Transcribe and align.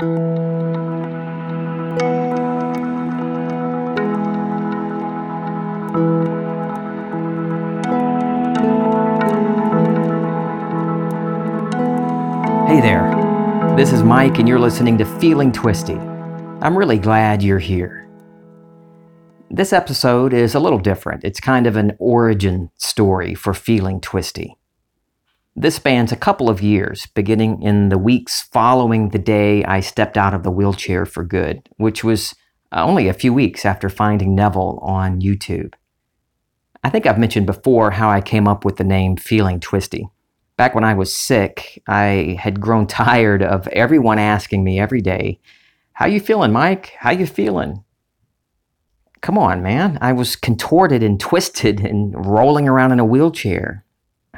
Hey 0.00 0.06
there. 12.80 13.74
This 13.76 13.92
is 13.92 14.04
Mike, 14.04 14.38
and 14.38 14.46
you're 14.46 14.60
listening 14.60 14.98
to 14.98 15.04
Feeling 15.04 15.50
Twisty. 15.50 15.94
I'm 15.96 16.78
really 16.78 17.00
glad 17.00 17.42
you're 17.42 17.58
here. 17.58 18.08
This 19.50 19.72
episode 19.72 20.32
is 20.32 20.54
a 20.54 20.60
little 20.60 20.78
different. 20.78 21.24
It's 21.24 21.40
kind 21.40 21.66
of 21.66 21.74
an 21.74 21.96
origin 21.98 22.70
story 22.76 23.34
for 23.34 23.52
Feeling 23.52 24.00
Twisty. 24.00 24.57
This 25.60 25.76
spans 25.76 26.12
a 26.12 26.16
couple 26.16 26.48
of 26.48 26.62
years, 26.62 27.06
beginning 27.06 27.62
in 27.62 27.88
the 27.88 27.98
weeks 27.98 28.42
following 28.42 29.08
the 29.08 29.18
day 29.18 29.64
I 29.64 29.80
stepped 29.80 30.16
out 30.16 30.34
of 30.34 30.44
the 30.44 30.50
wheelchair 30.50 31.04
for 31.04 31.24
good, 31.24 31.68
which 31.76 32.04
was 32.04 32.34
uh, 32.70 32.84
only 32.84 33.08
a 33.08 33.14
few 33.14 33.34
weeks 33.34 33.66
after 33.66 33.88
finding 33.88 34.34
Neville 34.34 34.78
on 34.82 35.20
YouTube. 35.20 35.74
I 36.84 36.90
think 36.90 37.06
I've 37.06 37.18
mentioned 37.18 37.46
before 37.46 37.90
how 37.90 38.08
I 38.08 38.20
came 38.20 38.46
up 38.46 38.64
with 38.64 38.76
the 38.76 38.84
name 38.84 39.16
Feeling 39.16 39.58
Twisty 39.58 40.08
back 40.58 40.74
when 40.74 40.84
I 40.84 40.92
was 40.92 41.14
sick, 41.14 41.82
I 41.86 42.36
had 42.38 42.60
grown 42.60 42.86
tired 43.06 43.42
of 43.42 43.66
everyone 43.68 44.18
asking 44.18 44.62
me 44.62 44.78
every 44.78 45.00
day, 45.00 45.40
"How 45.94 46.04
you 46.04 46.20
feeling, 46.20 46.52
Mike? 46.52 46.92
How 46.98 47.12
you 47.12 47.26
feeling?" 47.26 47.82
Come 49.22 49.38
on, 49.38 49.62
man. 49.62 49.98
I 50.00 50.12
was 50.12 50.36
contorted 50.36 51.02
and 51.02 51.18
twisted 51.18 51.80
and 51.80 52.14
rolling 52.26 52.68
around 52.68 52.92
in 52.92 53.00
a 53.00 53.04
wheelchair. 53.04 53.84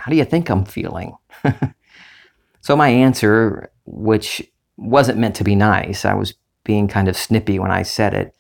How 0.01 0.11
do 0.11 0.17
you 0.17 0.25
think 0.25 0.49
I'm 0.49 0.65
feeling? 0.65 1.15
so 2.63 2.75
my 2.75 2.89
answer, 2.89 3.71
which 3.85 4.51
wasn't 4.79 5.19
meant 5.19 5.37
to 5.37 5.45
be 5.45 5.55
nice, 5.55 6.07
I 6.07 6.15
was 6.15 6.35
being 6.65 6.89
kind 6.89 7.07
of 7.07 7.17
snippy 7.17 7.59
when 7.59 7.71
I 7.71 7.83
said 7.83 8.15
it, 8.15 8.35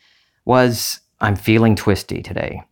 was 0.46 1.00
I'm 1.20 1.36
feeling 1.36 1.76
twisty 1.76 2.22
today. 2.22 2.62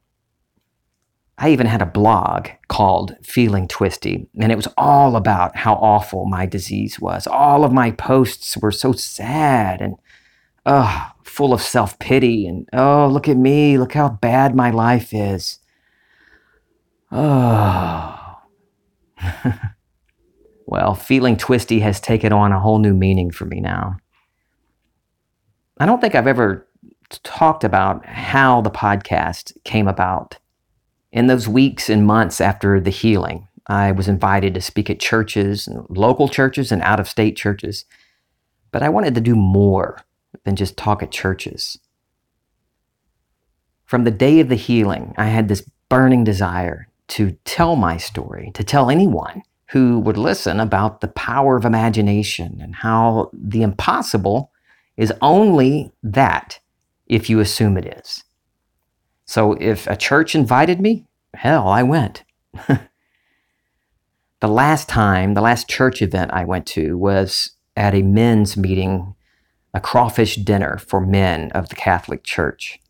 I 1.36 1.50
even 1.50 1.66
had 1.66 1.82
a 1.82 1.86
blog 1.86 2.48
called 2.68 3.14
Feeling 3.22 3.68
Twisty, 3.68 4.26
and 4.40 4.50
it 4.50 4.56
was 4.56 4.68
all 4.78 5.16
about 5.16 5.54
how 5.54 5.74
awful 5.74 6.24
my 6.24 6.46
disease 6.46 6.98
was. 6.98 7.26
All 7.26 7.64
of 7.64 7.72
my 7.72 7.90
posts 7.90 8.56
were 8.56 8.72
so 8.72 8.92
sad 8.92 9.82
and 9.82 9.96
oh, 10.64 11.12
full 11.22 11.52
of 11.52 11.60
self 11.60 11.98
pity 11.98 12.46
and 12.46 12.68
oh, 12.72 13.06
look 13.06 13.28
at 13.28 13.36
me, 13.36 13.76
look 13.76 13.92
how 13.92 14.08
bad 14.08 14.56
my 14.56 14.70
life 14.70 15.12
is. 15.12 15.58
Oh. 17.12 18.17
well, 20.66 20.94
Feeling 20.94 21.36
Twisty 21.36 21.80
has 21.80 22.00
taken 22.00 22.32
on 22.32 22.52
a 22.52 22.60
whole 22.60 22.78
new 22.78 22.94
meaning 22.94 23.30
for 23.30 23.44
me 23.44 23.60
now. 23.60 23.96
I 25.78 25.86
don't 25.86 26.00
think 26.00 26.14
I've 26.14 26.26
ever 26.26 26.66
talked 27.22 27.64
about 27.64 28.04
how 28.04 28.60
the 28.60 28.70
podcast 28.70 29.52
came 29.64 29.88
about 29.88 30.38
in 31.12 31.26
those 31.26 31.48
weeks 31.48 31.88
and 31.88 32.06
months 32.06 32.40
after 32.40 32.80
the 32.80 32.90
healing, 32.90 33.48
I 33.66 33.92
was 33.92 34.08
invited 34.08 34.54
to 34.54 34.60
speak 34.60 34.90
at 34.90 35.00
churches, 35.00 35.68
local 35.88 36.28
churches, 36.28 36.70
and 36.72 36.82
out 36.82 37.00
of 37.00 37.08
state 37.08 37.36
churches. 37.36 37.84
But 38.70 38.82
I 38.82 38.88
wanted 38.88 39.14
to 39.14 39.20
do 39.20 39.34
more 39.34 40.00
than 40.44 40.56
just 40.56 40.76
talk 40.76 41.02
at 41.02 41.10
churches. 41.10 41.78
From 43.84 44.04
the 44.04 44.10
day 44.10 44.40
of 44.40 44.48
the 44.48 44.54
healing, 44.54 45.14
I 45.16 45.26
had 45.26 45.48
this 45.48 45.68
burning 45.88 46.24
desire 46.24 46.87
to 47.08 47.32
tell 47.44 47.76
my 47.76 47.96
story, 47.96 48.50
to 48.54 48.64
tell 48.64 48.90
anyone 48.90 49.42
who 49.70 49.98
would 50.00 50.16
listen 50.16 50.60
about 50.60 51.00
the 51.00 51.08
power 51.08 51.56
of 51.56 51.64
imagination 51.64 52.58
and 52.60 52.74
how 52.76 53.30
the 53.32 53.62
impossible 53.62 54.50
is 54.96 55.12
only 55.20 55.92
that 56.02 56.58
if 57.06 57.28
you 57.28 57.40
assume 57.40 57.76
it 57.76 57.98
is. 57.98 58.24
So 59.26 59.52
if 59.54 59.86
a 59.86 59.96
church 59.96 60.34
invited 60.34 60.80
me, 60.80 61.06
hell, 61.34 61.68
I 61.68 61.82
went. 61.82 62.24
the 64.40 64.48
last 64.48 64.88
time, 64.88 65.34
the 65.34 65.42
last 65.42 65.68
church 65.68 66.00
event 66.00 66.30
I 66.32 66.44
went 66.44 66.66
to 66.68 66.96
was 66.96 67.50
at 67.76 67.94
a 67.94 68.02
men's 68.02 68.56
meeting, 68.56 69.14
a 69.74 69.80
crawfish 69.80 70.36
dinner 70.36 70.78
for 70.78 71.00
men 71.00 71.50
of 71.52 71.68
the 71.68 71.76
Catholic 71.76 72.24
Church. 72.24 72.80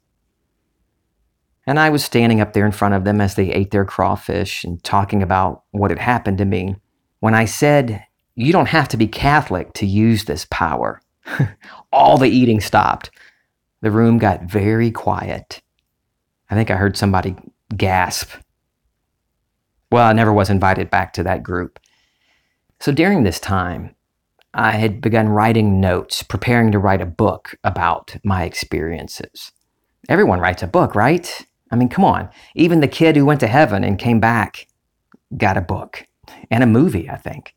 And 1.68 1.78
I 1.78 1.90
was 1.90 2.02
standing 2.02 2.40
up 2.40 2.54
there 2.54 2.64
in 2.64 2.72
front 2.72 2.94
of 2.94 3.04
them 3.04 3.20
as 3.20 3.34
they 3.34 3.52
ate 3.52 3.72
their 3.72 3.84
crawfish 3.84 4.64
and 4.64 4.82
talking 4.82 5.22
about 5.22 5.64
what 5.72 5.90
had 5.90 5.98
happened 5.98 6.38
to 6.38 6.46
me. 6.46 6.76
When 7.20 7.34
I 7.34 7.44
said, 7.44 8.06
You 8.34 8.52
don't 8.52 8.68
have 8.68 8.88
to 8.88 8.96
be 8.96 9.06
Catholic 9.06 9.74
to 9.74 9.84
use 9.84 10.24
this 10.24 10.46
power, 10.50 11.02
all 11.92 12.16
the 12.16 12.30
eating 12.30 12.62
stopped. 12.62 13.10
The 13.82 13.90
room 13.90 14.16
got 14.16 14.44
very 14.44 14.90
quiet. 14.90 15.60
I 16.48 16.54
think 16.54 16.70
I 16.70 16.76
heard 16.76 16.96
somebody 16.96 17.36
gasp. 17.76 18.30
Well, 19.92 20.08
I 20.08 20.14
never 20.14 20.32
was 20.32 20.48
invited 20.48 20.88
back 20.88 21.12
to 21.12 21.22
that 21.24 21.42
group. 21.42 21.78
So 22.80 22.92
during 22.92 23.24
this 23.24 23.38
time, 23.38 23.94
I 24.54 24.70
had 24.70 25.02
begun 25.02 25.28
writing 25.28 25.82
notes, 25.82 26.22
preparing 26.22 26.72
to 26.72 26.78
write 26.78 27.02
a 27.02 27.06
book 27.06 27.56
about 27.62 28.16
my 28.24 28.44
experiences. 28.44 29.52
Everyone 30.08 30.40
writes 30.40 30.62
a 30.62 30.66
book, 30.66 30.94
right? 30.94 31.44
I 31.70 31.76
mean, 31.76 31.88
come 31.88 32.04
on. 32.04 32.28
Even 32.54 32.80
the 32.80 32.88
kid 32.88 33.16
who 33.16 33.26
went 33.26 33.40
to 33.40 33.46
heaven 33.46 33.84
and 33.84 33.98
came 33.98 34.20
back 34.20 34.66
got 35.36 35.56
a 35.56 35.62
book 35.62 36.06
and 36.50 36.62
a 36.62 36.66
movie, 36.66 37.08
I 37.10 37.16
think. 37.16 37.54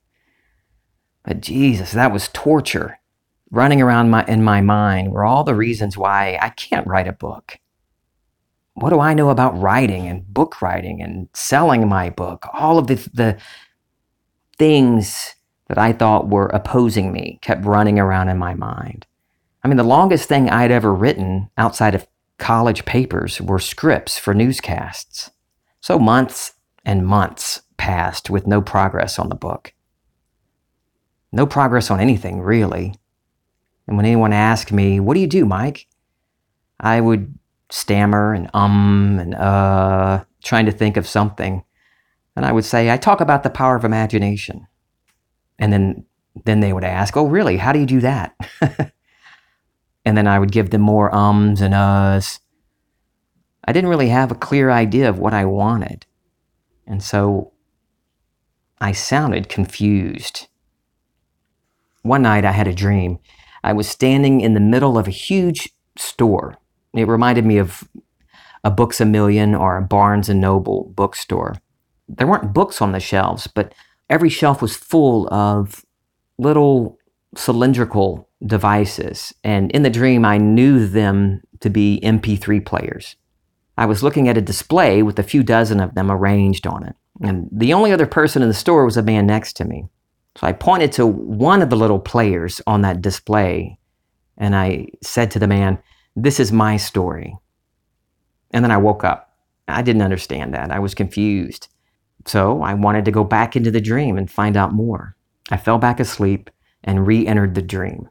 But 1.24 1.42
Jesus, 1.42 1.92
that 1.92 2.12
was 2.12 2.30
torture. 2.34 3.00
Running 3.52 3.82
around 3.82 4.10
my, 4.10 4.26
in 4.28 4.44
my 4.44 4.62
mind 4.62 5.12
were 5.12 5.26
all 5.26 5.44
the 5.44 5.56
reasons 5.56 5.98
why 5.98 6.38
I 6.42 6.50
can't 6.50 6.88
write 6.88 7.08
a 7.08 7.14
book 7.14 7.60
what 8.74 8.90
do 8.90 9.00
I 9.00 9.14
know 9.14 9.30
about 9.30 9.60
writing 9.60 10.08
and 10.08 10.26
book 10.34 10.62
writing 10.62 11.02
and 11.02 11.28
selling 11.34 11.88
my 11.88 12.10
book? 12.10 12.48
All 12.54 12.78
of 12.78 12.88
the, 12.88 12.96
the 13.14 13.38
things 14.58 15.36
that 15.68 15.78
I 15.78 15.94
thought 15.94 16.30
were 16.30 16.48
opposing 16.48 17.12
me 17.12 17.40
kept 17.42 17.66
running 17.66 18.00
around 18.00 18.30
in 18.30 18.38
my 18.38 18.54
mind. 18.54 19.06
I 19.64 19.68
mean, 19.68 19.78
the 19.78 19.84
longest 19.84 20.28
thing 20.28 20.50
I'd 20.50 20.72
ever 20.72 20.94
written 20.94 21.50
outside 21.58 21.96
of 21.96 22.08
college 22.42 22.84
papers 22.86 23.40
were 23.40 23.60
scripts 23.60 24.18
for 24.18 24.34
newscasts. 24.34 25.30
So 25.80 26.00
months 26.00 26.54
and 26.84 27.06
months 27.06 27.62
passed 27.78 28.30
with 28.30 28.48
no 28.48 28.62
progress 28.62 29.20
on 29.20 29.30
the 29.30 29.36
book. 29.36 29.74
No 31.32 31.46
progress 31.46 31.92
on 31.92 32.00
anything, 32.00 32.42
really. 32.42 32.96
And 33.88 33.96
when 33.96 34.06
anyone 34.06 34.34
asked 34.34 34.72
me, 34.72 35.00
What 35.00 35.14
do 35.14 35.20
you 35.20 35.28
do, 35.28 35.46
Mike? 35.46 35.88
I 36.80 37.00
would 37.00 37.38
stammer 37.70 38.34
and 38.34 38.50
um 38.54 39.20
and 39.20 39.36
uh, 39.36 40.24
trying 40.44 40.66
to 40.66 40.72
think 40.72 40.98
of 40.98 41.08
something. 41.08 41.64
And 42.36 42.46
I 42.46 42.52
would 42.52 42.66
say, 42.66 42.90
I 42.90 42.98
talk 42.98 43.22
about 43.22 43.44
the 43.44 43.50
power 43.50 43.76
of 43.76 43.86
imagination. 43.86 44.68
And 45.60 45.72
then, 45.72 46.06
then 46.46 46.60
they 46.60 46.74
would 46.74 46.84
ask, 46.84 47.16
Oh, 47.16 47.28
really? 47.28 47.58
How 47.58 47.72
do 47.72 47.80
you 47.80 47.86
do 47.86 48.02
that? 48.02 48.36
and 50.06 50.18
then 50.18 50.28
I 50.28 50.40
would 50.40 50.52
give 50.52 50.70
them 50.70 50.82
more 50.82 51.14
ums 51.14 51.62
and 51.62 51.74
uhs. 51.74 52.40
I 53.66 53.72
didn't 53.72 53.90
really 53.90 54.10
have 54.10 54.32
a 54.32 54.36
clear 54.36 54.72
idea 54.72 55.08
of 55.08 55.20
what 55.20 55.34
I 55.34 55.46
wanted. 55.46 56.06
And 56.88 57.04
so 57.04 57.54
I 58.80 58.92
sounded 58.92 59.50
confused. 59.50 60.48
One 62.02 62.24
night 62.24 62.46
I 62.46 62.52
had 62.52 62.68
a 62.68 62.74
dream. 62.74 63.20
I 63.64 63.74
was 63.74 63.88
standing 63.88 64.42
in 64.42 64.56
the 64.56 64.60
middle 64.60 64.98
of 64.98 65.08
a 65.08 65.12
huge 65.12 65.70
store 65.96 66.58
it 66.94 67.08
reminded 67.08 67.46
me 67.46 67.58
of 67.58 67.88
a 68.64 68.72
Books 68.72 69.02
a 69.02 69.06
Million 69.06 69.56
or 69.56 69.78
a 69.78 69.82
Barnes 69.82 70.30
and 70.30 70.42
Noble 70.42 70.92
bookstore. 70.96 71.56
There 72.08 72.28
weren't 72.28 72.54
books 72.54 72.82
on 72.82 72.92
the 72.92 73.00
shelves, 73.00 73.48
but 73.48 73.74
every 74.10 74.30
shelf 74.30 74.62
was 74.62 74.76
full 74.76 75.32
of 75.34 75.86
little 76.38 77.00
cylindrical 77.36 78.28
devices. 78.46 79.34
And 79.44 79.72
in 79.72 79.84
the 79.84 79.90
dream, 79.90 80.26
I 80.26 80.38
knew 80.38 80.88
them 80.88 81.42
to 81.62 81.70
be 81.70 82.00
MP3 82.04 82.66
players. 82.66 83.16
I 83.78 83.86
was 83.86 84.04
looking 84.04 84.28
at 84.28 84.38
a 84.38 84.42
display 84.42 85.02
with 85.02 85.18
a 85.18 85.24
few 85.24 85.44
dozen 85.44 85.80
of 85.80 85.96
them 85.96 86.12
arranged 86.12 86.68
on 86.68 86.86
it. 86.86 86.96
And 87.22 87.48
the 87.52 87.74
only 87.74 87.92
other 87.92 88.08
person 88.08 88.42
in 88.42 88.48
the 88.48 88.54
store 88.54 88.86
was 88.86 88.98
a 88.98 89.04
man 89.04 89.26
next 89.26 89.54
to 89.58 89.66
me. 89.66 89.86
So 90.38 90.48
I 90.48 90.54
pointed 90.54 90.92
to 90.94 91.06
one 91.06 91.62
of 91.62 91.70
the 91.70 91.76
little 91.76 92.00
players 92.00 92.62
on 92.66 92.82
that 92.82 93.02
display 93.02 93.78
and 94.38 94.56
I 94.56 94.88
said 95.04 95.30
to 95.32 95.40
the 95.40 95.48
man, 95.48 95.78
this 96.16 96.40
is 96.40 96.52
my 96.52 96.78
story. 96.78 97.38
And 98.52 98.64
then 98.64 98.72
I 98.72 98.78
woke 98.78 99.04
up. 99.04 99.36
I 99.68 99.82
didn't 99.82 100.02
understand 100.02 100.54
that. 100.54 100.72
I 100.72 100.80
was 100.80 100.96
confused. 100.96 101.68
So 102.26 102.62
I 102.62 102.74
wanted 102.74 103.06
to 103.06 103.12
go 103.12 103.24
back 103.24 103.56
into 103.56 103.72
the 103.72 103.82
dream 103.82 104.18
and 104.18 104.30
find 104.30 104.58
out 104.58 104.74
more. 104.74 105.16
I 105.50 105.58
fell 105.58 105.78
back 105.78 106.00
asleep 106.00 106.50
and 106.84 107.06
re 107.08 107.26
entered 107.26 107.56
the 107.56 107.62
dream. 107.62 108.10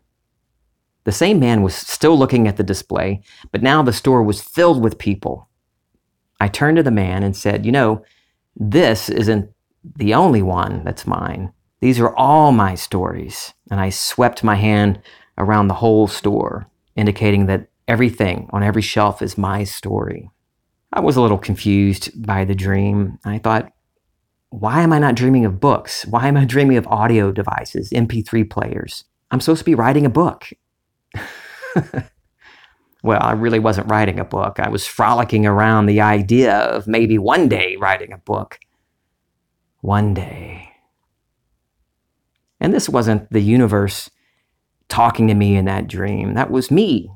The 1.05 1.13
same 1.13 1.41
man 1.41 1.63
was 1.63 1.75
still 1.75 2.19
looking 2.19 2.47
at 2.47 2.57
the 2.57 2.63
display, 2.63 3.23
but 3.53 3.63
now 3.63 3.83
the 3.83 3.93
store 3.93 4.23
was 4.23 4.43
filled 4.43 4.83
with 4.83 4.99
people. 4.99 5.49
I 6.41 6.49
turned 6.49 6.77
to 6.77 6.83
the 6.83 6.91
man 6.91 7.23
and 7.23 7.37
said, 7.37 7.65
You 7.65 7.73
know, 7.73 8.05
this 8.57 9.09
isn't 9.09 9.51
the 9.97 10.15
only 10.15 10.43
one 10.43 10.85
that's 10.85 11.07
mine. 11.07 11.53
These 11.81 11.99
are 12.01 12.15
all 12.17 12.53
my 12.53 12.75
stories. 12.75 13.55
And 13.71 13.81
I 13.81 13.91
swept 13.91 14.45
my 14.45 14.57
hand 14.57 15.01
around 15.39 15.69
the 15.69 15.75
whole 15.75 16.07
store, 16.07 16.67
indicating 16.97 17.47
that 17.47 17.69
everything 17.89 18.49
on 18.53 18.63
every 18.63 18.83
shelf 18.83 19.23
is 19.23 19.39
my 19.39 19.65
story. 19.65 20.31
I 20.93 21.01
was 21.01 21.17
a 21.17 21.23
little 21.23 21.39
confused 21.39 22.27
by 22.27 22.45
the 22.45 22.55
dream. 22.55 23.19
I 23.25 23.39
thought, 23.39 23.73
why 24.51 24.83
am 24.83 24.93
I 24.93 24.99
not 24.99 25.15
dreaming 25.15 25.45
of 25.45 25.61
books? 25.61 26.05
Why 26.07 26.27
am 26.29 26.37
I 26.37 26.45
dreaming 26.45 26.77
of 26.77 26.87
audio 26.89 27.31
devices, 27.33 27.91
MP3 27.91 28.51
players? 28.51 29.05
I'm 29.31 29.41
supposed 29.41 29.61
to 29.61 29.65
be 29.65 29.77
writing 29.77 30.05
a 30.05 30.11
book. 30.11 30.49
well, 33.03 33.23
I 33.23 33.33
really 33.33 33.61
wasn't 33.61 33.89
writing 33.89 34.19
a 34.19 34.25
book. 34.25 34.59
I 34.59 34.69
was 34.69 34.87
frolicking 34.87 35.47
around 35.47 35.87
the 35.87 36.01
idea 36.01 36.57
of 36.57 36.89
maybe 36.89 37.17
one 37.17 37.49
day 37.49 37.77
writing 37.77 38.13
a 38.13 38.19
book. 38.19 38.59
One 39.83 40.15
day. 40.15 40.73
And 42.59 42.75
this 42.75 42.89
wasn't 42.89 43.31
the 43.31 43.41
universe 43.41 44.11
talking 44.89 45.29
to 45.29 45.35
me 45.35 45.57
in 45.57 45.65
that 45.67 45.87
dream. 45.87 46.35
That 46.35 46.51
was 46.51 46.73
me. 46.73 47.11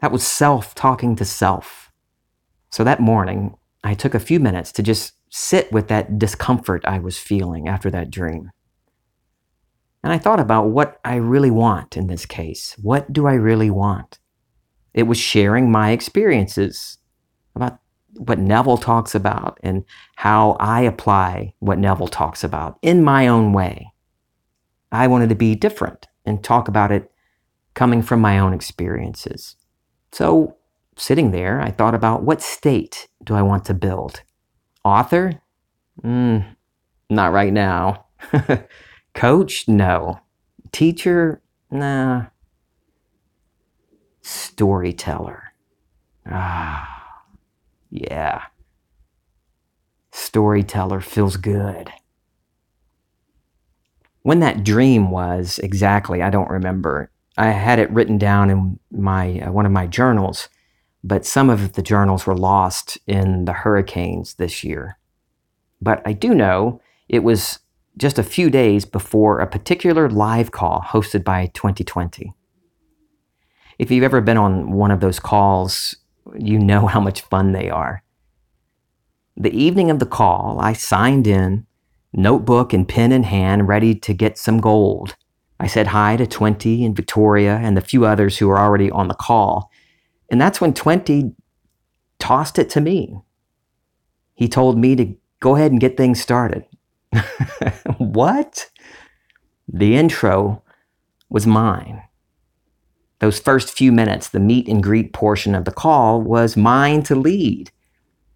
That 0.00 0.10
was 0.10 0.26
self 0.26 0.74
talking 0.74 1.16
to 1.16 1.24
self. 1.24 1.92
So 2.70 2.82
that 2.84 2.98
morning, 2.98 3.56
I 3.84 3.92
took 3.94 4.14
a 4.14 4.20
few 4.20 4.40
minutes 4.40 4.72
to 4.72 4.82
just 4.82 5.12
sit 5.30 5.70
with 5.72 5.88
that 5.88 6.18
discomfort 6.18 6.84
I 6.84 6.98
was 6.98 7.18
feeling 7.18 7.68
after 7.68 7.90
that 7.90 8.10
dream. 8.10 8.50
And 10.02 10.12
I 10.12 10.18
thought 10.18 10.40
about 10.40 10.68
what 10.68 11.00
I 11.04 11.16
really 11.16 11.50
want 11.50 11.96
in 11.96 12.06
this 12.06 12.24
case. 12.24 12.76
What 12.80 13.12
do 13.12 13.26
I 13.26 13.34
really 13.34 13.70
want? 13.70 14.18
It 14.94 15.04
was 15.04 15.18
sharing 15.18 15.70
my 15.70 15.90
experiences 15.90 16.98
about 17.54 17.78
what 18.16 18.38
Neville 18.38 18.78
talks 18.78 19.14
about 19.14 19.58
and 19.62 19.84
how 20.16 20.56
I 20.58 20.82
apply 20.82 21.54
what 21.58 21.78
Neville 21.78 22.08
talks 22.08 22.42
about 22.42 22.78
in 22.82 23.02
my 23.02 23.28
own 23.28 23.52
way. 23.52 23.92
I 24.90 25.06
wanted 25.06 25.28
to 25.28 25.34
be 25.34 25.54
different 25.54 26.06
and 26.24 26.42
talk 26.42 26.68
about 26.68 26.90
it 26.90 27.10
coming 27.74 28.02
from 28.02 28.20
my 28.20 28.38
own 28.38 28.52
experiences. 28.52 29.56
So, 30.12 30.56
sitting 30.96 31.30
there, 31.30 31.60
I 31.60 31.70
thought 31.70 31.94
about 31.94 32.22
what 32.22 32.42
state 32.42 33.08
do 33.22 33.34
I 33.34 33.42
want 33.42 33.64
to 33.66 33.74
build? 33.74 34.22
Author? 34.88 35.42
Mm, 36.02 36.56
not 37.10 37.32
right 37.32 37.52
now. 37.52 38.06
Coach? 39.14 39.68
No. 39.68 40.20
Teacher? 40.72 41.42
Nah. 41.70 42.26
Storyteller. 44.22 45.52
Ah, 46.26 47.24
yeah. 47.90 48.44
Storyteller 50.10 51.02
feels 51.02 51.36
good. 51.36 51.92
When 54.22 54.40
that 54.40 54.64
dream 54.64 55.10
was 55.10 55.58
exactly, 55.62 56.22
I 56.22 56.30
don't 56.30 56.50
remember. 56.50 57.10
I 57.36 57.48
had 57.50 57.78
it 57.78 57.90
written 57.90 58.16
down 58.16 58.50
in 58.50 58.78
my 58.90 59.40
uh, 59.40 59.52
one 59.52 59.66
of 59.66 59.72
my 59.72 59.86
journals, 59.86 60.48
but 61.04 61.24
some 61.24 61.50
of 61.50 61.74
the 61.74 61.82
journals 61.82 62.26
were 62.26 62.36
lost 62.36 62.98
in 63.06 63.44
the 63.44 63.52
hurricanes 63.52 64.34
this 64.34 64.64
year. 64.64 64.98
But 65.80 66.02
I 66.04 66.12
do 66.12 66.34
know 66.34 66.80
it 67.08 67.20
was 67.20 67.60
just 67.96 68.18
a 68.18 68.22
few 68.22 68.50
days 68.50 68.84
before 68.84 69.40
a 69.40 69.46
particular 69.46 70.08
live 70.08 70.50
call 70.50 70.80
hosted 70.80 71.24
by 71.24 71.46
2020. 71.54 72.32
If 73.78 73.90
you've 73.90 74.04
ever 74.04 74.20
been 74.20 74.36
on 74.36 74.72
one 74.72 74.90
of 74.90 75.00
those 75.00 75.20
calls, 75.20 75.96
you 76.36 76.58
know 76.58 76.86
how 76.86 77.00
much 77.00 77.20
fun 77.22 77.52
they 77.52 77.70
are. 77.70 78.02
The 79.36 79.56
evening 79.56 79.90
of 79.90 80.00
the 80.00 80.06
call, 80.06 80.58
I 80.60 80.72
signed 80.72 81.26
in 81.26 81.66
notebook 82.12 82.72
and 82.72 82.88
pen 82.88 83.12
in 83.12 83.22
hand, 83.22 83.68
ready 83.68 83.94
to 83.94 84.12
get 84.12 84.38
some 84.38 84.60
gold. 84.60 85.14
I 85.60 85.66
said 85.66 85.88
hi 85.88 86.16
to 86.16 86.26
Twenty 86.26 86.84
and 86.84 86.94
Victoria 86.94 87.56
and 87.56 87.76
the 87.76 87.80
few 87.80 88.04
others 88.04 88.38
who 88.38 88.48
were 88.48 88.58
already 88.58 88.90
on 88.90 89.08
the 89.08 89.14
call. 89.14 89.70
And 90.30 90.40
that's 90.40 90.60
when 90.60 90.74
Twenty 90.74 91.34
tossed 92.18 92.58
it 92.58 92.70
to 92.70 92.80
me. 92.80 93.18
He 94.34 94.48
told 94.48 94.78
me 94.78 94.94
to 94.96 95.14
go 95.40 95.56
ahead 95.56 95.72
and 95.72 95.80
get 95.80 95.96
things 95.96 96.20
started. 96.20 96.64
what? 97.98 98.70
The 99.66 99.96
intro 99.96 100.62
was 101.28 101.46
mine. 101.46 102.02
Those 103.20 103.40
first 103.40 103.76
few 103.76 103.90
minutes, 103.90 104.28
the 104.28 104.40
meet 104.40 104.68
and 104.68 104.82
greet 104.82 105.12
portion 105.12 105.54
of 105.54 105.64
the 105.64 105.72
call, 105.72 106.22
was 106.22 106.56
mine 106.56 107.02
to 107.04 107.14
lead. 107.14 107.70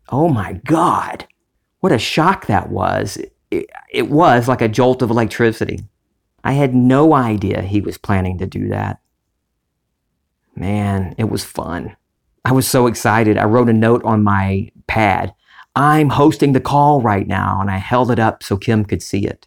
Oh 0.08 0.28
my 0.28 0.54
God. 0.64 1.26
What 1.80 1.92
a 1.92 1.98
shock 1.98 2.46
that 2.46 2.70
was 2.70 3.18
it, 3.52 3.70
it 3.90 4.10
was 4.10 4.48
like 4.48 4.62
a 4.62 4.68
jolt 4.68 5.02
of 5.02 5.10
electricity. 5.10 5.80
I 6.42 6.52
had 6.52 6.74
no 6.74 7.14
idea 7.14 7.62
he 7.62 7.80
was 7.80 7.98
planning 7.98 8.38
to 8.38 8.46
do 8.46 8.68
that. 8.68 8.98
Man, 10.54 11.14
it 11.18 11.30
was 11.30 11.44
fun. 11.44 11.96
I 12.44 12.52
was 12.52 12.66
so 12.66 12.86
excited. 12.86 13.38
I 13.38 13.44
wrote 13.44 13.68
a 13.68 13.72
note 13.72 14.04
on 14.04 14.22
my 14.24 14.70
pad. 14.86 15.34
I'm 15.74 16.10
hosting 16.10 16.52
the 16.52 16.60
call 16.60 17.00
right 17.00 17.26
now, 17.26 17.60
and 17.60 17.70
I 17.70 17.78
held 17.78 18.10
it 18.10 18.18
up 18.18 18.42
so 18.42 18.56
Kim 18.56 18.84
could 18.84 19.02
see 19.02 19.26
it. 19.26 19.46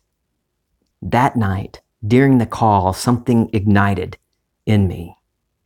That 1.01 1.35
night, 1.35 1.81
during 2.05 2.37
the 2.37 2.45
call, 2.45 2.93
something 2.93 3.49
ignited 3.53 4.17
in 4.65 4.87
me. 4.87 5.17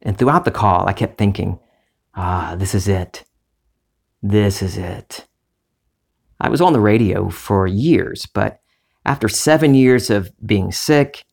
And 0.02 0.18
throughout 0.18 0.46
the 0.46 0.52
call, 0.52 0.88
I 0.88 0.94
kept 0.94 1.18
thinking, 1.18 1.60
ah, 2.16 2.56
this 2.58 2.76
is 2.76 2.88
it. 2.88 3.24
This 4.22 4.62
is 4.62 4.78
it. 4.78 5.28
I 6.42 6.50
was 6.50 6.62
on 6.62 6.74
the 6.74 6.80
radio 6.80 7.30
for 7.30 7.68
years, 7.68 8.26
but 8.26 8.60
after 9.06 9.30
seven 9.30 9.76
years 9.76 10.10
of 10.10 10.32
being 10.46 10.72
sick 10.72 11.26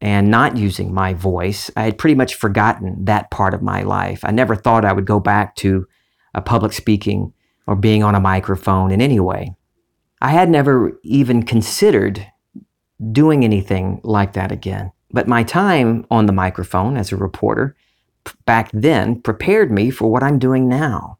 and 0.00 0.30
not 0.30 0.56
using 0.56 0.94
my 0.94 1.14
voice, 1.14 1.70
I 1.76 1.84
had 1.84 1.98
pretty 1.98 2.14
much 2.14 2.34
forgotten 2.34 3.04
that 3.04 3.30
part 3.30 3.52
of 3.52 3.62
my 3.62 3.82
life. 3.82 4.20
I 4.24 4.30
never 4.30 4.56
thought 4.56 4.84
I 4.84 4.92
would 4.92 5.04
go 5.04 5.20
back 5.20 5.56
to 5.56 5.86
a 6.34 6.40
public 6.40 6.72
speaking 6.72 7.32
or 7.66 7.76
being 7.76 8.02
on 8.02 8.14
a 8.14 8.20
microphone 8.20 8.90
in 8.90 9.00
any 9.00 9.20
way. 9.20 9.54
I 10.22 10.30
had 10.30 10.48
never 10.48 10.98
even 11.02 11.42
considered 11.42 12.26
doing 13.12 13.44
anything 13.44 14.00
like 14.04 14.34
that 14.34 14.52
again. 14.52 14.92
But 15.10 15.28
my 15.28 15.42
time 15.42 16.06
on 16.10 16.26
the 16.26 16.32
microphone 16.32 16.96
as 16.96 17.12
a 17.12 17.16
reporter 17.16 17.76
back 18.44 18.70
then 18.72 19.20
prepared 19.20 19.70
me 19.70 19.90
for 19.90 20.10
what 20.10 20.22
I'm 20.22 20.38
doing 20.38 20.68
now. 20.68 21.18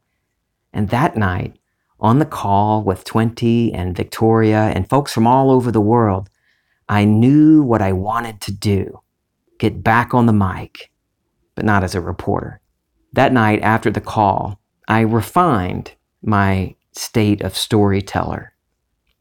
And 0.73 0.91
that 0.91 1.17
night, 1.17 1.57
on 1.99 2.19
the 2.19 2.27
call 2.27 2.83
with 2.83 3.05
Twenty 3.05 3.73
and 3.73 3.97
Victoria 3.97 4.73
and 4.75 4.89
folks 4.89 5.13
from 5.13 5.27
all 5.27 5.51
over 5.51 5.71
the 5.71 5.81
world, 5.81 6.31
I 6.91 7.05
knew 7.05 7.63
what 7.63 7.83
I 7.83 7.93
wanted 7.93 8.41
to 8.43 8.53
do 8.53 9.01
get 9.61 9.85
back 9.85 10.13
on 10.13 10.27
the 10.27 10.33
mic, 10.33 10.91
but 11.55 11.65
not 11.65 11.85
as 11.85 11.95
a 11.95 12.01
reporter. 12.01 12.61
That 13.13 13.33
night 13.33 13.63
after 13.63 13.91
the 13.91 14.01
call, 14.01 14.61
I 14.89 15.01
refined 15.01 15.93
my 16.23 16.75
state 16.93 17.43
of 17.43 17.57
storyteller. 17.57 18.55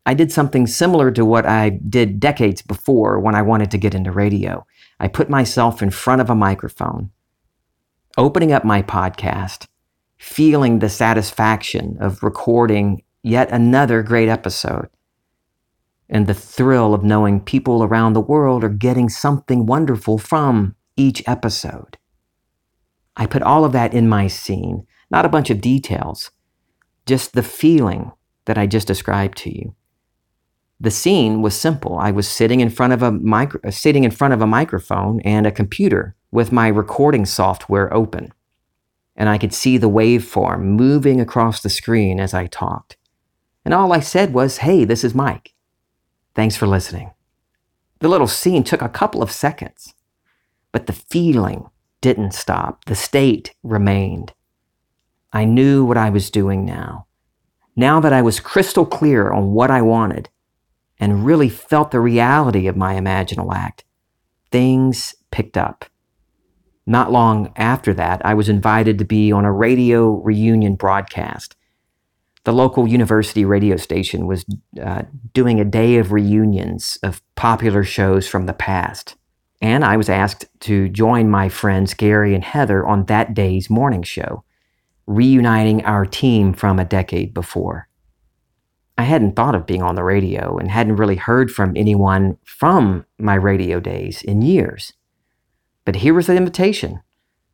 I 0.06 0.16
did 0.16 0.32
something 0.32 0.66
similar 0.66 1.12
to 1.12 1.24
what 1.24 1.46
I 1.46 1.70
did 1.70 2.20
decades 2.20 2.64
before 2.64 3.20
when 3.20 3.36
I 3.36 3.44
wanted 3.44 3.70
to 3.72 3.78
get 3.78 3.94
into 3.94 4.12
radio. 4.12 4.66
I 5.00 5.08
put 5.08 5.30
myself 5.30 5.84
in 5.84 5.92
front 5.92 6.22
of 6.22 6.30
a 6.32 6.36
microphone, 6.36 7.12
opening 8.18 8.52
up 8.52 8.66
my 8.66 8.82
podcast, 8.82 9.68
feeling 10.18 10.80
the 10.80 10.90
satisfaction 10.90 11.98
of 12.00 12.24
recording 12.24 13.04
yet 13.22 13.52
another 13.52 14.02
great 14.02 14.30
episode 14.30 14.90
and 16.10 16.28
the 16.28 16.34
thrill 16.34 16.94
of 16.94 17.04
knowing 17.04 17.40
people 17.40 17.84
around 17.84 18.14
the 18.14 18.22
world 18.22 18.64
are 18.64 18.70
getting 18.70 19.10
something 19.10 19.66
wonderful 19.66 20.18
from 20.18 20.76
each 20.98 21.22
episode. 21.28 21.98
I 23.16 23.26
put 23.26 23.44
all 23.44 23.66
of 23.66 23.72
that 23.74 23.94
in 23.94 24.10
my 24.10 24.28
scene, 24.28 24.88
not 25.12 25.26
a 25.26 25.30
bunch 25.30 25.50
of 25.50 25.62
details, 25.62 26.32
just 27.06 27.34
the 27.34 27.44
feeling 27.44 28.12
that 28.46 28.58
I 28.58 28.66
just 28.66 28.88
described 28.88 29.38
to 29.40 29.56
you. 29.56 29.76
The 30.80 30.92
scene 30.92 31.42
was 31.42 31.60
simple. 31.60 31.98
I 31.98 32.12
was 32.12 32.28
sitting 32.28 32.62
in 32.62 32.70
front 32.70 32.94
of 32.94 33.04
a 33.04 33.12
micro, 33.12 33.70
sitting 33.70 34.06
in 34.06 34.12
front 34.12 34.34
of 34.34 34.42
a 34.42 34.48
microphone 34.48 35.20
and 35.22 35.46
a 35.46 35.52
computer 35.52 36.16
with 36.32 36.52
my 36.52 36.68
recording 36.68 37.26
software 37.26 37.94
open 37.94 38.32
and 39.20 39.28
I 39.28 39.38
could 39.38 39.54
see 39.54 39.78
the 39.78 39.90
waveform 39.90 40.62
moving 40.62 41.20
across 41.20 41.62
the 41.62 41.70
screen 41.70 42.22
as 42.22 42.34
I 42.34 42.48
talked. 42.48 42.96
And 43.66 43.74
all 43.74 43.92
I 43.92 44.00
said 44.00 44.34
was, 44.34 44.60
Hey, 44.60 44.86
this 44.86 45.04
is 45.04 45.14
Mike. 45.14 45.54
Thanks 46.36 46.56
for 46.56 46.68
listening. 46.68 47.12
The 48.00 48.08
little 48.08 48.28
scene 48.28 48.64
took 48.64 48.82
a 48.82 48.90
couple 48.90 49.22
of 49.22 49.32
seconds, 49.32 49.94
but 50.72 50.88
the 50.88 50.94
feeling 50.94 51.70
didn't 52.02 52.34
stop. 52.34 52.86
The 52.86 52.96
state 52.96 53.54
remained. 53.64 54.34
I 55.34 55.46
knew 55.46 55.84
what 55.86 55.98
I 55.98 56.10
was 56.10 56.32
doing 56.32 56.66
now. 56.66 57.08
Now 57.76 58.00
that 58.00 58.14
I 58.14 58.22
was 58.22 58.40
crystal 58.40 58.86
clear 58.86 59.32
on 59.32 59.52
what 59.52 59.70
I 59.70 59.82
wanted 59.82 60.30
and 61.00 61.26
really 61.26 61.50
felt 61.50 61.92
the 61.92 62.00
reality 62.00 62.68
of 62.68 62.76
my 62.76 62.96
imaginal 62.96 63.54
act, 63.54 63.84
things 64.52 65.16
picked 65.32 65.58
up. 65.58 65.86
Not 66.86 67.12
long 67.12 67.54
after 67.56 67.94
that, 67.94 68.26
I 68.26 68.34
was 68.34 68.50
invited 68.50 68.98
to 68.98 69.06
be 69.06 69.32
on 69.32 69.46
a 69.46 69.52
radio 69.52 70.10
reunion 70.10 70.76
broadcast. 70.76 71.56
The 72.46 72.54
local 72.54 72.88
university 72.88 73.46
radio 73.46 73.76
station 73.76 74.26
was 74.26 74.46
uh, 74.82 75.04
doing 75.34 75.60
a 75.60 75.66
day 75.66 75.98
of 75.98 76.12
reunions 76.12 76.98
of 77.04 77.22
popular 77.36 77.84
shows 77.84 78.28
from 78.28 78.46
the 78.46 78.54
past. 78.54 79.16
And 79.62 79.84
I 79.84 79.98
was 79.98 80.10
asked 80.10 80.46
to 80.62 80.88
join 80.90 81.30
my 81.30 81.50
friends 81.50 81.94
Gary 81.94 82.34
and 82.34 82.44
Heather 82.44 82.88
on 82.88 83.06
that 83.06 83.34
day's 83.34 83.70
morning 83.70 84.04
show, 84.04 84.44
reuniting 85.06 85.84
our 85.84 86.06
team 86.06 86.54
from 86.54 86.80
a 86.80 86.86
decade 86.86 87.34
before. 87.34 87.90
I 88.98 89.04
hadn't 89.04 89.36
thought 89.36 89.56
of 89.56 89.66
being 89.66 89.82
on 89.82 89.96
the 89.96 90.04
radio 90.04 90.58
and 90.58 90.70
hadn't 90.70 90.98
really 90.98 91.16
heard 91.16 91.52
from 91.52 91.76
anyone 91.76 92.38
from 92.44 93.06
my 93.18 93.36
radio 93.36 93.80
days 93.80 94.22
in 94.22 94.42
years. 94.42 94.94
But 95.86 95.98
here 95.98 96.14
was 96.14 96.28
the 96.28 96.36
invitation, 96.36 97.02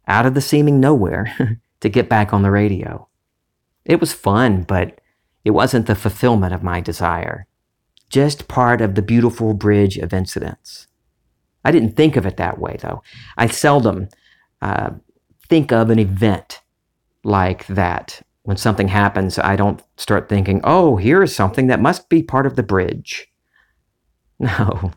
out 0.07 0.25
of 0.25 0.33
the 0.33 0.41
seeming 0.41 0.79
nowhere, 0.79 1.59
to 1.81 1.89
get 1.89 2.09
back 2.09 2.33
on 2.33 2.41
the 2.41 2.51
radio. 2.51 3.07
It 3.85 3.99
was 3.99 4.13
fun, 4.13 4.63
but 4.63 4.99
it 5.43 5.51
wasn't 5.51 5.85
the 5.85 5.95
fulfillment 5.95 6.53
of 6.53 6.63
my 6.63 6.81
desire, 6.81 7.47
just 8.09 8.47
part 8.47 8.81
of 8.81 8.95
the 8.95 9.01
beautiful 9.01 9.53
bridge 9.53 9.97
of 9.97 10.13
incidents. 10.13 10.87
I 11.63 11.71
didn't 11.71 11.95
think 11.95 12.15
of 12.15 12.25
it 12.25 12.37
that 12.37 12.59
way, 12.59 12.77
though. 12.79 13.01
I 13.37 13.47
seldom 13.47 14.09
uh, 14.61 14.91
think 15.47 15.71
of 15.71 15.89
an 15.89 15.99
event 15.99 16.61
like 17.23 17.65
that 17.67 18.21
when 18.43 18.57
something 18.57 18.87
happens, 18.87 19.39
I 19.39 19.55
don't 19.55 19.81
start 19.97 20.29
thinking, 20.29 20.61
oh, 20.63 20.97
here 20.97 21.23
is 21.23 21.35
something 21.35 21.65
that 21.67 21.81
must 21.81 22.09
be 22.09 22.21
part 22.21 22.45
of 22.45 22.55
the 22.55 22.63
bridge. 22.63 23.27
No, 24.37 24.91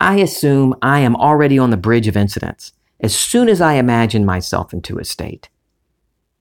I 0.00 0.16
assume 0.16 0.74
I 0.82 0.98
am 0.98 1.14
already 1.14 1.60
on 1.60 1.70
the 1.70 1.76
bridge 1.76 2.08
of 2.08 2.16
incidents 2.16 2.72
as 2.98 3.14
soon 3.14 3.48
as 3.48 3.60
I 3.60 3.74
imagine 3.74 4.24
myself 4.24 4.72
into 4.72 4.98
a 4.98 5.04
state. 5.04 5.48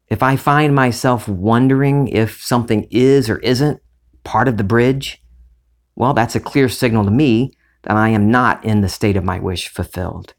If 0.10 0.24
I 0.24 0.36
find 0.36 0.74
myself 0.74 1.28
wondering 1.28 2.08
if 2.08 2.44
something 2.44 2.88
is 2.90 3.30
or 3.30 3.38
isn't 3.40 3.82
part 4.24 4.48
of 4.48 4.58
the 4.58 4.64
bridge, 4.64 5.24
well, 5.96 6.14
that's 6.14 6.36
a 6.36 6.40
clear 6.40 6.70
signal 6.70 7.06
to 7.06 7.12
me 7.12 7.52
that 7.84 7.96
I 7.96 8.10
am 8.10 8.32
not 8.32 8.64
in 8.66 8.82
the 8.82 8.90
state 8.90 9.18
of 9.18 9.24
my 9.24 9.40
wish 9.40 9.68
fulfilled. 9.68 10.34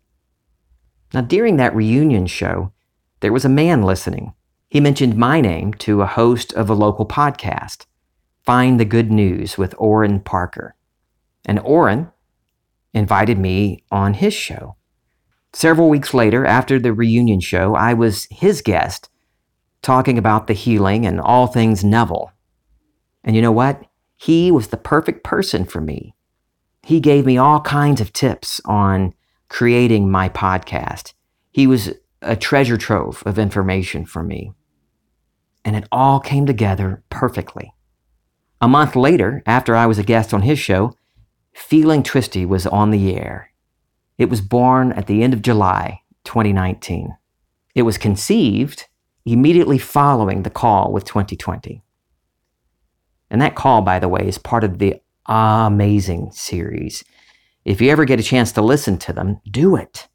Now, 1.14 1.20
during 1.20 1.56
that 1.56 1.74
reunion 1.74 2.26
show, 2.26 2.72
there 3.20 3.32
was 3.32 3.44
a 3.44 3.48
man 3.48 3.82
listening 3.82 4.34
he 4.70 4.78
mentioned 4.78 5.16
my 5.16 5.40
name 5.40 5.74
to 5.74 6.00
a 6.00 6.06
host 6.06 6.52
of 6.52 6.70
a 6.70 6.74
local 6.74 7.04
podcast, 7.04 7.86
Find 8.44 8.78
the 8.78 8.84
Good 8.84 9.10
News 9.10 9.58
with 9.58 9.74
Orrin 9.78 10.20
Parker. 10.20 10.76
And 11.44 11.58
Orrin 11.58 12.12
invited 12.94 13.36
me 13.36 13.82
on 13.90 14.14
his 14.14 14.32
show. 14.32 14.76
Several 15.52 15.88
weeks 15.88 16.14
later, 16.14 16.46
after 16.46 16.78
the 16.78 16.92
reunion 16.92 17.40
show, 17.40 17.74
I 17.74 17.94
was 17.94 18.28
his 18.30 18.62
guest 18.62 19.09
talking 19.82 20.18
about 20.18 20.46
the 20.46 20.52
healing 20.52 21.06
and 21.06 21.20
all 21.20 21.46
things 21.46 21.84
Neville. 21.84 22.32
And 23.24 23.36
you 23.36 23.42
know 23.42 23.52
what? 23.52 23.82
He 24.16 24.50
was 24.50 24.68
the 24.68 24.76
perfect 24.76 25.24
person 25.24 25.64
for 25.64 25.80
me. 25.80 26.14
He 26.82 27.00
gave 27.00 27.26
me 27.26 27.38
all 27.38 27.60
kinds 27.60 28.00
of 28.00 28.12
tips 28.12 28.60
on 28.64 29.14
creating 29.48 30.10
my 30.10 30.28
podcast. 30.28 31.14
He 31.50 31.66
was 31.66 31.92
a 32.22 32.36
treasure 32.36 32.76
trove 32.76 33.22
of 33.26 33.38
information 33.38 34.04
for 34.04 34.22
me 34.22 34.52
and 35.64 35.76
it 35.76 35.84
all 35.92 36.20
came 36.20 36.46
together 36.46 37.02
perfectly. 37.10 37.74
A 38.60 38.68
month 38.68 38.96
later, 38.96 39.42
after 39.46 39.74
I 39.74 39.86
was 39.86 39.98
a 39.98 40.04
guest 40.04 40.34
on 40.34 40.42
his 40.42 40.58
show, 40.58 40.94
Feeling 41.52 42.02
Twisty 42.02 42.46
was 42.46 42.66
on 42.66 42.90
the 42.90 43.14
air. 43.14 43.52
It 44.18 44.28
was 44.28 44.40
born 44.40 44.92
at 44.92 45.06
the 45.06 45.22
end 45.22 45.32
of 45.32 45.42
July 45.42 46.02
2019. 46.24 47.16
It 47.74 47.82
was 47.82 47.98
conceived 47.98 48.86
immediately 49.24 49.78
following 49.78 50.42
the 50.42 50.50
call 50.50 50.92
with 50.92 51.04
2020. 51.04 51.82
And 53.30 53.40
that 53.40 53.54
call, 53.54 53.82
by 53.82 53.98
the 53.98 54.08
way, 54.08 54.26
is 54.26 54.38
part 54.38 54.64
of 54.64 54.78
the 54.78 55.00
Amazing 55.26 56.32
series. 56.32 57.04
If 57.64 57.80
you 57.80 57.90
ever 57.90 58.04
get 58.04 58.18
a 58.18 58.24
chance 58.24 58.50
to 58.52 58.62
listen 58.62 58.98
to 58.98 59.12
them, 59.12 59.40
do 59.48 59.76
it. 59.76 60.08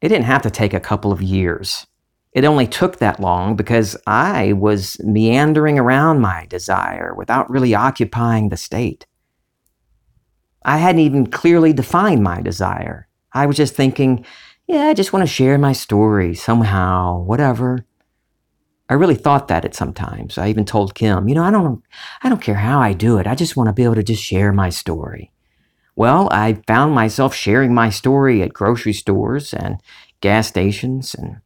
It 0.00 0.10
didn't 0.10 0.26
have 0.26 0.42
to 0.42 0.50
take 0.50 0.74
a 0.74 0.80
couple 0.80 1.10
of 1.10 1.20
years. 1.20 1.86
It 2.32 2.44
only 2.44 2.68
took 2.68 2.98
that 2.98 3.18
long 3.18 3.56
because 3.56 3.96
I 4.06 4.52
was 4.52 4.96
meandering 5.00 5.78
around 5.78 6.20
my 6.20 6.46
desire 6.46 7.14
without 7.16 7.50
really 7.50 7.74
occupying 7.74 8.48
the 8.48 8.56
state. 8.56 9.06
I 10.64 10.78
hadn't 10.78 11.00
even 11.00 11.26
clearly 11.26 11.72
defined 11.72 12.22
my 12.22 12.40
desire. 12.40 13.08
I 13.32 13.46
was 13.46 13.56
just 13.56 13.74
thinking, 13.74 14.24
yeah, 14.68 14.84
I 14.84 14.94
just 14.94 15.12
want 15.12 15.24
to 15.24 15.32
share 15.32 15.58
my 15.58 15.72
story 15.72 16.34
somehow, 16.34 17.18
whatever. 17.18 17.84
I 18.88 18.94
really 18.94 19.14
thought 19.14 19.48
that 19.48 19.64
at 19.64 19.74
sometimes. 19.74 20.36
I 20.36 20.48
even 20.48 20.64
told 20.64 20.94
Kim, 20.94 21.28
you 21.28 21.34
know, 21.34 21.44
I 21.44 21.50
don't 21.50 21.82
I 22.22 22.28
don't 22.28 22.42
care 22.42 22.56
how 22.56 22.80
I 22.80 22.92
do 22.92 23.18
it. 23.18 23.26
I 23.26 23.34
just 23.34 23.56
want 23.56 23.68
to 23.68 23.72
be 23.72 23.84
able 23.84 23.94
to 23.94 24.02
just 24.02 24.22
share 24.22 24.52
my 24.52 24.70
story. 24.70 25.32
Well, 25.94 26.28
I 26.30 26.62
found 26.66 26.94
myself 26.94 27.34
sharing 27.34 27.74
my 27.74 27.90
story 27.90 28.42
at 28.42 28.52
grocery 28.52 28.92
stores 28.92 29.52
and 29.52 29.80
gas 30.20 30.48
stations 30.48 31.14
and 31.14 31.40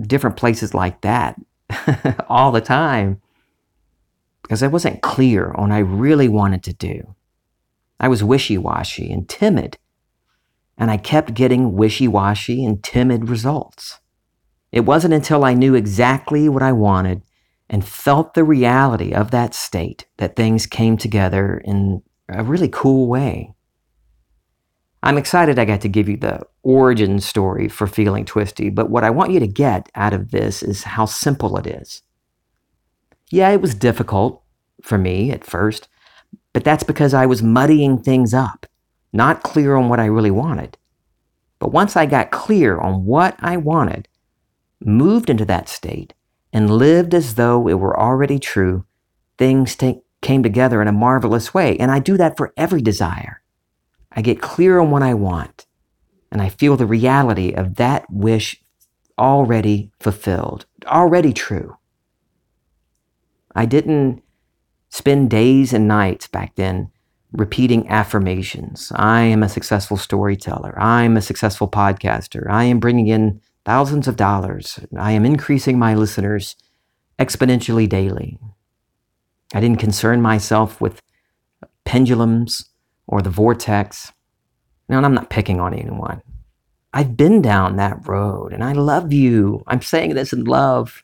different 0.00 0.36
places 0.36 0.74
like 0.74 1.00
that 1.02 1.40
all 2.28 2.52
the 2.52 2.60
time 2.60 3.20
because 4.42 4.62
I 4.62 4.66
wasn't 4.66 5.02
clear 5.02 5.52
on 5.52 5.70
what 5.70 5.76
I 5.76 5.78
really 5.78 6.28
wanted 6.28 6.62
to 6.64 6.72
do. 6.74 7.14
I 7.98 8.08
was 8.08 8.24
wishy 8.24 8.58
washy 8.58 9.10
and 9.10 9.28
timid, 9.28 9.78
and 10.76 10.90
I 10.90 10.96
kept 10.96 11.34
getting 11.34 11.74
wishy 11.74 12.08
washy 12.08 12.64
and 12.64 12.82
timid 12.82 13.28
results. 13.28 14.00
It 14.72 14.80
wasn't 14.80 15.14
until 15.14 15.44
I 15.44 15.52
knew 15.52 15.74
exactly 15.74 16.48
what 16.48 16.62
I 16.62 16.72
wanted 16.72 17.22
and 17.68 17.84
felt 17.84 18.34
the 18.34 18.44
reality 18.44 19.12
of 19.12 19.30
that 19.30 19.54
state 19.54 20.06
that 20.16 20.34
things 20.34 20.66
came 20.66 20.96
together 20.96 21.60
in 21.64 22.02
a 22.28 22.42
really 22.42 22.68
cool 22.68 23.06
way. 23.06 23.54
I'm 25.02 25.18
excited 25.18 25.58
I 25.58 25.64
got 25.64 25.80
to 25.82 25.88
give 25.88 26.08
you 26.08 26.16
the 26.16 26.40
origin 26.62 27.20
story 27.20 27.68
for 27.68 27.86
Feeling 27.86 28.24
Twisty, 28.24 28.70
but 28.70 28.88
what 28.88 29.04
I 29.04 29.10
want 29.10 29.32
you 29.32 29.40
to 29.40 29.46
get 29.46 29.90
out 29.94 30.12
of 30.12 30.30
this 30.30 30.62
is 30.62 30.84
how 30.84 31.06
simple 31.06 31.56
it 31.58 31.66
is. 31.66 32.02
Yeah, 33.30 33.50
it 33.50 33.60
was 33.60 33.74
difficult 33.74 34.42
for 34.80 34.98
me 34.98 35.30
at 35.32 35.44
first, 35.44 35.88
but 36.52 36.64
that's 36.64 36.84
because 36.84 37.14
I 37.14 37.26
was 37.26 37.42
muddying 37.42 37.98
things 37.98 38.32
up, 38.32 38.66
not 39.12 39.42
clear 39.42 39.74
on 39.74 39.88
what 39.88 40.00
I 40.00 40.06
really 40.06 40.30
wanted. 40.30 40.78
But 41.58 41.72
once 41.72 41.96
I 41.96 42.06
got 42.06 42.30
clear 42.30 42.78
on 42.78 43.04
what 43.04 43.36
I 43.40 43.56
wanted, 43.56 44.06
moved 44.86 45.30
into 45.30 45.44
that 45.46 45.68
state, 45.68 46.14
and 46.52 46.70
lived 46.70 47.14
as 47.14 47.34
though 47.34 47.68
it 47.68 47.78
were 47.78 47.98
already 47.98 48.38
true, 48.38 48.84
things 49.38 49.74
t- 49.74 50.02
came 50.20 50.42
together 50.42 50.82
in 50.82 50.88
a 50.88 50.92
marvelous 50.92 51.54
way. 51.54 51.76
And 51.78 51.90
I 51.90 51.98
do 51.98 52.16
that 52.16 52.36
for 52.36 52.52
every 52.56 52.82
desire. 52.82 53.42
I 54.12 54.22
get 54.22 54.42
clear 54.42 54.78
on 54.78 54.90
what 54.90 55.02
I 55.02 55.14
want, 55.14 55.66
and 56.30 56.42
I 56.42 56.48
feel 56.48 56.76
the 56.76 56.86
reality 56.86 57.52
of 57.52 57.76
that 57.76 58.04
wish 58.10 58.62
already 59.18 59.90
fulfilled, 60.00 60.66
already 60.86 61.32
true. 61.32 61.76
I 63.54 63.66
didn't 63.66 64.22
spend 64.88 65.30
days 65.30 65.72
and 65.72 65.88
nights 65.88 66.26
back 66.26 66.54
then 66.56 66.90
repeating 67.32 67.88
affirmations. 67.88 68.92
I 68.94 69.22
am 69.22 69.42
a 69.42 69.48
successful 69.48 69.96
storyteller. 69.96 70.78
I'm 70.78 71.16
a 71.16 71.22
successful 71.22 71.68
podcaster. 71.68 72.50
I 72.50 72.64
am 72.64 72.78
bringing 72.78 73.08
in 73.08 73.40
thousands 73.64 74.08
of 74.08 74.16
dollars. 74.16 74.80
I 74.96 75.12
am 75.12 75.24
increasing 75.24 75.78
my 75.78 75.94
listeners 75.94 76.56
exponentially 77.18 77.88
daily. 77.88 78.38
I 79.54 79.60
didn't 79.60 79.78
concern 79.78 80.22
myself 80.22 80.80
with 80.80 81.00
pendulums 81.84 82.70
or 83.06 83.22
the 83.22 83.30
vortex. 83.30 84.12
Now, 84.88 84.96
and 84.96 85.06
I'm 85.06 85.14
not 85.14 85.30
picking 85.30 85.60
on 85.60 85.74
anyone. 85.74 86.22
I've 86.92 87.16
been 87.16 87.40
down 87.40 87.76
that 87.76 88.06
road 88.06 88.52
and 88.52 88.62
I 88.62 88.72
love 88.72 89.12
you. 89.12 89.62
I'm 89.66 89.82
saying 89.82 90.14
this 90.14 90.32
in 90.32 90.44
love. 90.44 91.00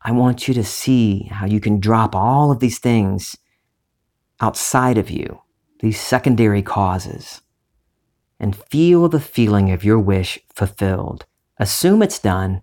I 0.00 0.12
want 0.12 0.48
you 0.48 0.54
to 0.54 0.64
see 0.64 1.24
how 1.24 1.46
you 1.46 1.60
can 1.60 1.80
drop 1.80 2.14
all 2.14 2.50
of 2.50 2.60
these 2.60 2.78
things 2.78 3.36
outside 4.40 4.98
of 4.98 5.10
you, 5.10 5.42
these 5.80 6.00
secondary 6.00 6.62
causes, 6.62 7.42
and 8.40 8.56
feel 8.56 9.08
the 9.08 9.20
feeling 9.20 9.70
of 9.70 9.84
your 9.84 9.98
wish 9.98 10.40
fulfilled. 10.54 11.26
Assume 11.58 12.02
it's 12.02 12.18
done 12.18 12.62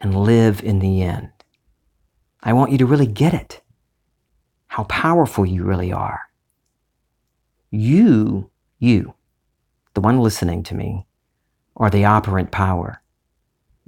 and 0.00 0.14
live 0.14 0.62
in 0.62 0.78
the 0.78 1.02
end. 1.02 1.30
I 2.42 2.52
want 2.52 2.72
you 2.72 2.78
to 2.78 2.86
really 2.86 3.06
get 3.06 3.34
it, 3.34 3.60
how 4.68 4.84
powerful 4.84 5.44
you 5.44 5.64
really 5.64 5.92
are. 5.92 6.20
You, 7.70 8.50
you, 8.78 9.14
the 9.94 10.00
one 10.00 10.20
listening 10.20 10.62
to 10.64 10.74
me, 10.74 11.06
are 11.76 11.90
the 11.90 12.04
operant 12.04 12.50
power. 12.50 13.02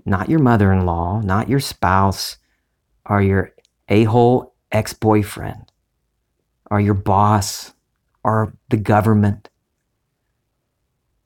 Not 0.04 0.28
your 0.28 0.38
mother 0.38 0.72
in 0.72 0.86
law, 0.86 1.20
not 1.20 1.48
your 1.48 1.60
spouse, 1.60 2.36
or 3.06 3.22
your 3.22 3.52
a 3.88 4.04
hole 4.04 4.54
ex 4.70 4.92
boyfriend, 4.92 5.70
or 6.70 6.80
your 6.80 6.94
boss, 6.94 7.72
or 8.24 8.54
the 8.70 8.76
government. 8.76 9.48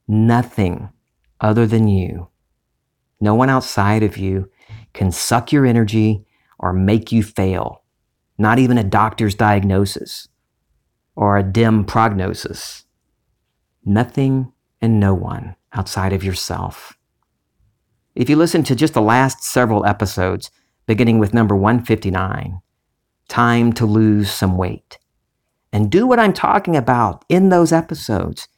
Nothing 0.08 0.90
other 1.40 1.66
than 1.66 1.88
you. 1.88 2.28
No 3.20 3.34
one 3.34 3.50
outside 3.50 4.02
of 4.02 4.16
you 4.16 4.50
can 4.92 5.10
suck 5.10 5.52
your 5.52 5.66
energy 5.66 6.24
or 6.58 6.72
make 6.72 7.12
you 7.12 7.22
fail. 7.22 7.82
Not 8.38 8.58
even 8.58 8.78
a 8.78 8.84
doctor's 8.84 9.34
diagnosis 9.34 10.28
or 11.14 11.36
a 11.36 11.42
dim 11.42 11.84
prognosis. 11.84 12.84
Nothing 13.84 14.52
and 14.80 15.00
no 15.00 15.14
one 15.14 15.56
outside 15.72 16.12
of 16.12 16.24
yourself. 16.24 16.96
If 18.14 18.30
you 18.30 18.36
listen 18.36 18.62
to 18.64 18.74
just 18.74 18.94
the 18.94 19.02
last 19.02 19.42
several 19.44 19.84
episodes, 19.84 20.50
beginning 20.86 21.18
with 21.18 21.34
number 21.34 21.54
159, 21.54 22.60
Time 23.28 23.72
to 23.72 23.84
Lose 23.84 24.30
Some 24.30 24.56
Weight, 24.56 24.98
and 25.72 25.90
do 25.90 26.06
what 26.06 26.18
I'm 26.18 26.32
talking 26.32 26.76
about 26.76 27.24
in 27.28 27.48
those 27.48 27.72
episodes, 27.72 28.48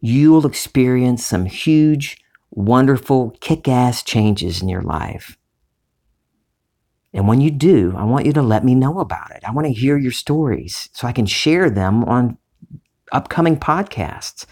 you 0.00 0.32
will 0.32 0.46
experience 0.46 1.26
some 1.26 1.44
huge, 1.44 2.18
wonderful, 2.50 3.36
kick 3.40 3.68
ass 3.68 4.02
changes 4.02 4.62
in 4.62 4.68
your 4.68 4.82
life. 4.82 5.36
And 7.12 7.26
when 7.26 7.40
you 7.40 7.50
do, 7.50 7.94
I 7.96 8.04
want 8.04 8.26
you 8.26 8.32
to 8.34 8.42
let 8.42 8.64
me 8.64 8.74
know 8.74 9.00
about 9.00 9.30
it. 9.30 9.42
I 9.46 9.50
want 9.50 9.66
to 9.66 9.72
hear 9.72 9.96
your 9.96 10.12
stories 10.12 10.90
so 10.92 11.08
I 11.08 11.12
can 11.12 11.26
share 11.26 11.70
them 11.70 12.04
on 12.04 12.36
upcoming 13.12 13.56
podcasts. 13.56 14.44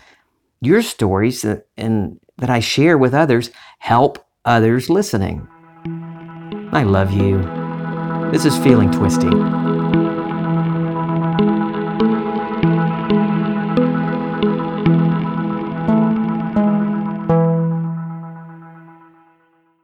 Your 0.61 0.83
stories 0.83 1.43
that, 1.43 1.67
and, 1.77 2.19
that 2.39 2.51
I 2.51 2.61
share 2.61 2.97
with 2.97 3.15
others 3.15 3.51
help 3.79 4.27
others 4.45 4.89
listening. 4.89 5.47
I 6.73 6.83
love 6.83 7.13
you. 7.13 7.43
This 8.33 8.45
is 8.45 8.57
Feeling 8.59 8.91
Twisty. 8.91 9.66